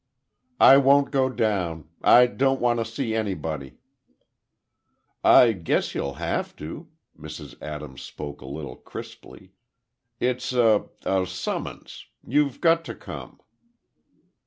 [0.59, 1.87] "I won't go down.
[2.01, 3.77] I don't want to see anybody."
[5.23, 7.61] "I guess you'll have to." Mrs.
[7.61, 9.51] Adams spoke a little crisply.
[10.19, 12.07] "It's a—a summons.
[12.27, 13.41] You've got to come."